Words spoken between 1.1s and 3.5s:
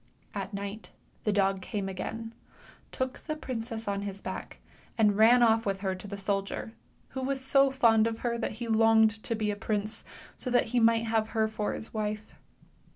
the dog came again, took the